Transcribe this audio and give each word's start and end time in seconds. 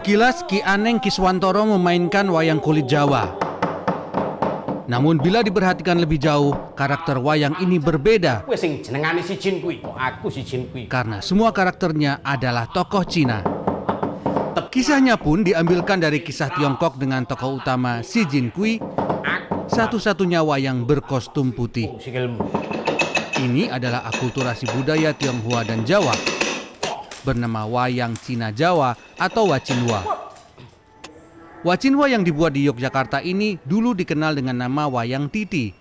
Sekilas 0.00 0.48
Ki 0.48 0.64
Aneng 0.64 0.96
Kiswantoro 0.96 1.76
memainkan 1.76 2.24
wayang 2.32 2.56
kulit 2.56 2.88
Jawa. 2.88 3.36
Namun 4.88 5.20
bila 5.20 5.44
diperhatikan 5.44 6.00
lebih 6.00 6.16
jauh, 6.16 6.56
karakter 6.72 7.20
wayang 7.20 7.52
ini 7.60 7.76
berbeda. 7.76 8.48
si 8.48 9.36
si. 10.40 10.88
Karena 10.88 11.20
semua 11.20 11.52
karakternya 11.52 12.24
adalah 12.24 12.64
tokoh 12.72 13.04
Cina. 13.04 13.44
Kisahnya 14.72 15.20
pun 15.20 15.44
diambilkan 15.44 16.00
dari 16.00 16.24
kisah 16.24 16.48
Tiongkok 16.48 16.96
dengan 16.96 17.28
tokoh 17.28 17.60
utama 17.60 18.00
Xi 18.00 18.24
Jin 18.24 18.48
Kui, 18.48 18.80
satu-satunya 19.68 20.40
wayang 20.40 20.88
berkostum 20.88 21.52
putih. 21.52 21.92
Ini 23.36 23.68
adalah 23.68 24.08
akulturasi 24.08 24.64
budaya 24.72 25.12
Tionghoa 25.12 25.60
dan 25.68 25.84
Jawa, 25.84 26.39
bernama 27.22 27.64
wayang 27.68 28.16
Cina 28.18 28.52
Jawa 28.52 28.96
atau 29.16 29.50
Wacinwa. 29.52 30.30
Wacinwa 31.60 32.08
yang 32.08 32.24
dibuat 32.24 32.56
di 32.56 32.64
Yogyakarta 32.64 33.20
ini 33.20 33.60
dulu 33.60 33.92
dikenal 33.92 34.32
dengan 34.32 34.64
nama 34.64 34.88
wayang 34.88 35.28
Titi. 35.28 35.76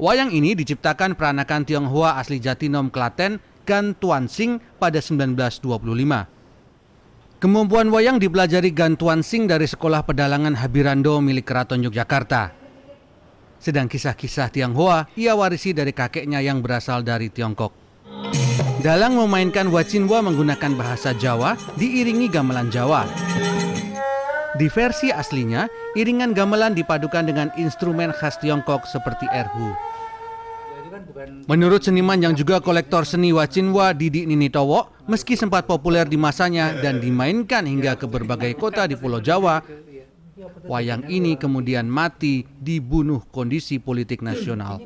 Wayang 0.00 0.32
ini 0.32 0.56
diciptakan 0.56 1.12
peranakan 1.12 1.68
Tionghoa 1.68 2.16
asli 2.16 2.40
Jatinom 2.40 2.88
Klaten 2.88 3.36
Gan 3.68 3.92
Tuan 3.92 4.24
Sing 4.24 4.56
pada 4.80 4.96
1925. 5.04 6.40
Kemampuan 7.40 7.88
wayang 7.92 8.20
dipelajari 8.20 8.72
Gantuan 8.72 9.20
Sing 9.24 9.48
dari 9.48 9.64
Sekolah 9.68 10.04
Pedalangan 10.04 10.56
Habirando 10.60 11.20
milik 11.24 11.48
Keraton 11.48 11.84
Yogyakarta. 11.84 12.52
Sedang 13.60 13.92
kisah-kisah 13.92 14.48
Tionghoa 14.48 15.12
ia 15.16 15.36
warisi 15.36 15.76
dari 15.76 15.92
kakeknya 15.92 16.40
yang 16.40 16.64
berasal 16.64 17.04
dari 17.04 17.28
Tiongkok. 17.28 17.89
Dalang 18.80 19.12
memainkan 19.12 19.68
Wacinwa 19.68 20.24
menggunakan 20.24 20.72
bahasa 20.72 21.12
Jawa 21.12 21.52
diiringi 21.76 22.32
gamelan 22.32 22.72
Jawa. 22.72 23.04
Di 24.56 24.72
versi 24.72 25.12
aslinya, 25.12 25.68
iringan 25.92 26.32
gamelan 26.32 26.72
dipadukan 26.72 27.28
dengan 27.28 27.52
instrumen 27.60 28.08
khas 28.08 28.40
Tiongkok 28.40 28.88
seperti 28.88 29.28
erhu. 29.28 29.76
Menurut 31.44 31.84
seniman 31.84 32.24
yang 32.24 32.32
juga 32.32 32.64
kolektor 32.64 33.04
seni 33.04 33.36
Wacinwa 33.36 33.92
Didi 33.92 34.24
Ninitowo, 34.24 35.04
meski 35.12 35.36
sempat 35.36 35.68
populer 35.68 36.08
di 36.08 36.16
masanya 36.16 36.72
dan 36.80 37.04
dimainkan 37.04 37.68
hingga 37.68 38.00
ke 38.00 38.08
berbagai 38.08 38.56
kota 38.56 38.88
di 38.88 38.96
Pulau 38.96 39.20
Jawa, 39.20 39.60
wayang 40.64 41.04
ini 41.12 41.36
kemudian 41.36 41.84
mati 41.84 42.48
dibunuh 42.48 43.28
kondisi 43.28 43.76
politik 43.76 44.24
nasional. 44.24 44.80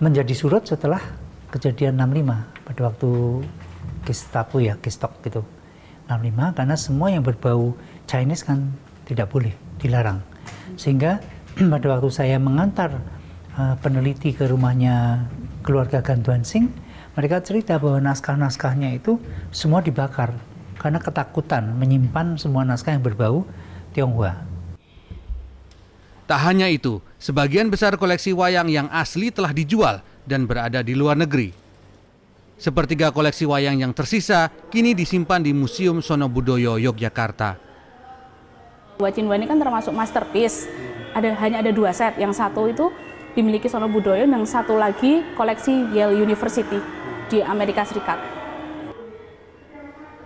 Menjadi 0.00 0.32
surut 0.32 0.64
setelah 0.64 1.27
kejadian 1.52 1.96
65 1.96 2.66
pada 2.68 2.80
waktu 2.92 3.10
Gestapo 4.04 4.56
ya, 4.60 4.76
Gestok 4.80 5.20
gitu. 5.24 5.44
65 6.08 6.56
karena 6.56 6.76
semua 6.76 7.08
yang 7.12 7.20
berbau 7.20 7.76
Chinese 8.08 8.44
kan 8.44 8.72
tidak 9.04 9.28
boleh, 9.28 9.52
dilarang. 9.80 10.24
Sehingga 10.80 11.20
pada 11.72 11.86
waktu 11.92 12.08
saya 12.08 12.36
mengantar 12.40 12.96
uh, 13.56 13.76
peneliti 13.80 14.32
ke 14.32 14.48
rumahnya 14.48 15.28
keluarga 15.60 16.00
Gantuan 16.00 16.44
Sing, 16.44 16.72
mereka 17.12 17.42
cerita 17.44 17.76
bahwa 17.76 18.00
naskah-naskahnya 18.00 18.94
itu 18.96 19.20
semua 19.52 19.84
dibakar 19.84 20.32
karena 20.78 21.02
ketakutan 21.02 21.74
menyimpan 21.74 22.38
semua 22.38 22.62
naskah 22.62 22.94
yang 22.94 23.02
berbau 23.02 23.42
Tionghoa. 23.92 24.46
Tak 26.28 26.44
hanya 26.44 26.68
itu, 26.68 27.00
sebagian 27.16 27.72
besar 27.72 27.96
koleksi 27.96 28.36
wayang 28.36 28.68
yang 28.68 28.86
asli 28.92 29.32
telah 29.32 29.50
dijual 29.50 30.04
dan 30.28 30.44
berada 30.44 30.84
di 30.84 30.92
luar 30.92 31.16
negeri. 31.16 31.50
Sepertiga 32.60 33.08
koleksi 33.08 33.48
wayang 33.48 33.80
yang 33.80 33.96
tersisa 33.96 34.52
kini 34.68 34.92
disimpan 34.92 35.40
di 35.40 35.56
Museum 35.56 36.04
Sonobudoyo 36.04 36.76
Yogyakarta. 36.76 37.56
Wacinwa 38.98 39.38
ini 39.38 39.46
kan 39.46 39.56
termasuk 39.62 39.94
masterpiece. 39.94 40.66
Ada 41.14 41.38
hanya 41.38 41.62
ada 41.62 41.70
dua 41.70 41.94
set. 41.94 42.18
Yang 42.18 42.34
satu 42.42 42.66
itu 42.66 42.90
dimiliki 43.38 43.70
Sono 43.70 43.86
Budoyo 43.86 44.26
yang 44.26 44.42
satu 44.42 44.74
lagi 44.74 45.22
koleksi 45.38 45.94
Yale 45.94 46.18
University 46.18 46.82
di 47.30 47.38
Amerika 47.38 47.86
Serikat. 47.86 48.18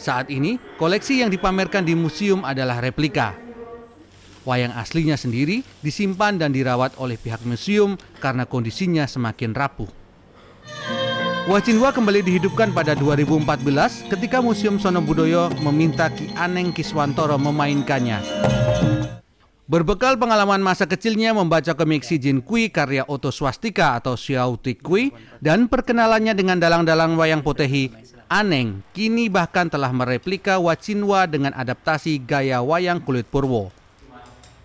Saat 0.00 0.32
ini, 0.32 0.56
koleksi 0.80 1.20
yang 1.20 1.28
dipamerkan 1.28 1.84
di 1.84 1.92
museum 1.92 2.40
adalah 2.40 2.80
replika. 2.80 3.43
Wayang 4.44 4.76
aslinya 4.76 5.16
sendiri 5.16 5.64
disimpan 5.80 6.36
dan 6.36 6.52
dirawat 6.52 7.00
oleh 7.00 7.16
pihak 7.16 7.40
museum 7.48 7.96
karena 8.20 8.44
kondisinya 8.44 9.08
semakin 9.08 9.56
rapuh. 9.56 9.88
Wacinwa 11.44 11.92
kembali 11.92 12.24
dihidupkan 12.24 12.72
pada 12.72 12.96
2014 12.96 14.08
ketika 14.08 14.40
Museum 14.40 14.80
Sono 14.80 15.04
Budoyo 15.04 15.52
meminta 15.60 16.08
Ki 16.08 16.32
Aneng 16.40 16.72
Kiswantoro 16.72 17.36
memainkannya. 17.36 18.24
Berbekal 19.64 20.20
pengalaman 20.20 20.60
masa 20.60 20.84
kecilnya 20.84 21.32
membaca 21.36 21.72
komik 21.72 22.04
Si 22.04 22.20
Jin 22.20 22.44
Kui 22.44 22.68
karya 22.68 23.04
Oto 23.08 23.32
Swastika 23.32 23.96
atau 23.96 24.16
Xiao 24.16 24.60
Ti 24.60 24.76
Kui 24.76 25.12
dan 25.40 25.68
perkenalannya 25.68 26.36
dengan 26.36 26.60
dalang-dalang 26.60 27.16
wayang 27.16 27.40
potehi, 27.40 27.92
Aneng 28.28 28.80
kini 28.96 29.28
bahkan 29.28 29.68
telah 29.68 29.92
mereplika 29.92 30.56
Wacinwa 30.56 31.28
dengan 31.28 31.52
adaptasi 31.56 32.24
gaya 32.24 32.64
wayang 32.64 33.04
kulit 33.04 33.28
purwo. 33.28 33.83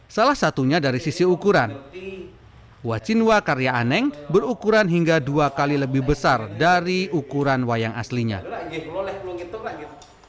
Salah 0.10 0.34
satunya 0.34 0.82
dari 0.82 0.98
sisi 0.98 1.22
ukuran. 1.22 1.78
Wacinwa 2.82 3.38
karya 3.46 3.78
Aneng 3.78 4.10
berukuran 4.26 4.90
hingga 4.90 5.22
dua 5.22 5.54
kali 5.54 5.78
lebih 5.78 6.02
besar 6.02 6.50
dari 6.58 7.06
ukuran 7.14 7.62
wayang 7.62 7.94
aslinya. 7.94 8.42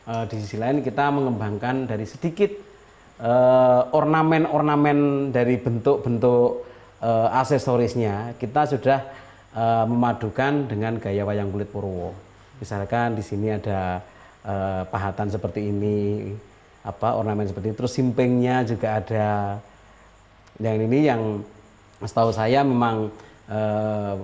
Uh, 0.04 0.28
di 0.28 0.36
sisi 0.36 0.60
lain 0.60 0.84
kita 0.84 1.08
mengembangkan 1.08 1.88
dari 1.88 2.04
sedikit 2.04 2.52
uh, 3.24 3.88
ornamen-ornamen 3.96 5.32
dari 5.32 5.56
bentuk-bentuk 5.56 6.66
uh, 7.00 7.28
aksesorisnya 7.40 8.36
kita 8.36 8.68
sudah 8.68 9.00
memadukan 9.90 10.70
dengan 10.70 10.94
gaya 11.02 11.26
wayang 11.26 11.50
kulit 11.50 11.66
Purwo. 11.74 12.14
Misalkan 12.62 13.18
di 13.18 13.24
sini 13.26 13.50
ada 13.50 13.98
pahatan 14.86 15.26
seperti 15.26 15.74
ini, 15.74 16.30
apa 16.86 17.18
ornamen 17.18 17.50
seperti 17.50 17.72
ini, 17.72 17.74
terus 17.74 17.90
simpengnya 17.90 18.62
juga 18.62 19.02
ada. 19.02 19.58
Yang 20.60 20.76
ini 20.86 20.98
yang 21.08 21.22
setahu 22.04 22.30
saya 22.36 22.60
memang 22.60 23.08
uh, 23.48 24.14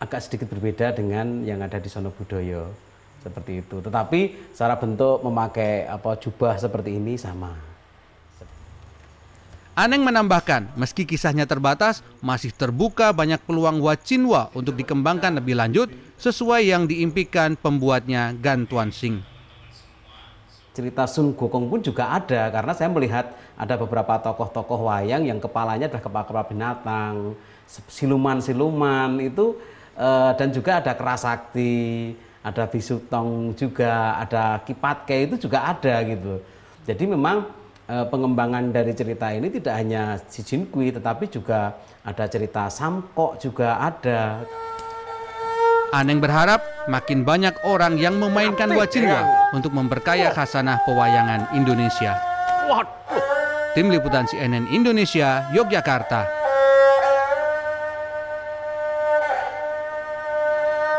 agak 0.00 0.24
sedikit 0.24 0.48
berbeda 0.48 0.96
dengan 0.96 1.44
yang 1.44 1.60
ada 1.60 1.76
di 1.76 1.92
Sono 1.92 2.08
Budoyo 2.08 2.72
seperti 3.20 3.60
itu. 3.60 3.80
Tetapi 3.80 4.52
secara 4.52 4.76
bentuk 4.80 5.20
memakai 5.24 5.88
apa 5.88 6.16
jubah 6.20 6.56
seperti 6.56 6.96
ini 6.96 7.16
sama. 7.20 7.52
Aneng 9.74 10.06
menambahkan, 10.06 10.70
meski 10.78 11.02
kisahnya 11.02 11.50
terbatas, 11.50 11.98
masih 12.22 12.54
terbuka 12.54 13.10
banyak 13.10 13.42
peluang 13.42 13.82
Wacinwa 13.82 14.46
untuk 14.54 14.78
dikembangkan 14.78 15.42
lebih 15.42 15.58
lanjut 15.58 15.90
sesuai 16.14 16.70
yang 16.70 16.86
diimpikan 16.86 17.58
pembuatnya 17.58 18.38
Gan 18.38 18.70
Tuan 18.70 18.94
Sing. 18.94 19.33
Cerita 20.74 21.06
Sun 21.06 21.38
Gokong 21.38 21.70
pun 21.70 21.78
juga 21.78 22.10
ada 22.10 22.50
karena 22.50 22.72
saya 22.74 22.90
melihat 22.90 23.30
ada 23.54 23.78
beberapa 23.78 24.18
tokoh-tokoh 24.18 24.90
wayang 24.90 25.22
yang 25.22 25.38
kepalanya 25.38 25.86
adalah 25.86 26.02
kepala-kepala 26.02 26.44
binatang, 26.50 27.38
siluman-siluman 27.86 29.22
itu 29.22 29.54
eh, 29.94 30.32
dan 30.34 30.50
juga 30.50 30.82
ada 30.82 30.98
kerasakti, 30.98 32.12
ada 32.42 32.66
bisutong 32.66 33.54
juga, 33.54 34.18
ada 34.18 34.58
kipatke 34.66 35.30
itu 35.30 35.46
juga 35.46 35.70
ada 35.70 35.94
gitu. 36.02 36.42
Jadi 36.84 37.06
memang 37.06 37.64
Eh, 37.84 38.06
pengembangan 38.08 38.72
dari 38.72 38.96
cerita 38.96 39.28
ini 39.28 39.52
tidak 39.52 39.76
hanya 39.76 40.16
si 40.32 40.40
Jinkui 40.40 40.88
tetapi 40.88 41.28
juga 41.28 41.76
ada 42.00 42.24
cerita 42.32 42.72
Samkok 42.72 43.36
juga 43.36 43.76
ada. 43.76 44.40
Aneng 45.92 46.16
berharap 46.16 46.64
makin 46.86 47.24
banyak 47.24 47.54
orang 47.64 47.96
yang 47.96 48.20
memainkan 48.20 48.70
Wacinwa 48.76 49.50
untuk 49.56 49.72
memperkaya 49.72 50.30
khasanah 50.32 50.84
pewayangan 50.84 51.48
Indonesia. 51.56 52.18
Tim 53.74 53.90
Liputan 53.90 54.28
CNN 54.30 54.70
Indonesia, 54.70 55.50
Yogyakarta. 55.50 56.43